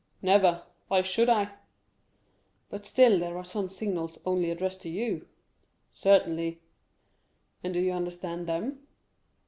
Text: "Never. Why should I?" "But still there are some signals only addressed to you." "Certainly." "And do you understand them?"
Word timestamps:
"Never. 0.23 0.63
Why 0.87 1.03
should 1.03 1.29
I?" 1.29 1.51
"But 2.71 2.87
still 2.87 3.19
there 3.19 3.37
are 3.37 3.45
some 3.45 3.69
signals 3.69 4.17
only 4.25 4.49
addressed 4.49 4.81
to 4.81 4.89
you." 4.89 5.27
"Certainly." 5.91 6.59
"And 7.63 7.75
do 7.75 7.79
you 7.79 7.91
understand 7.91 8.47
them?" 8.47 8.87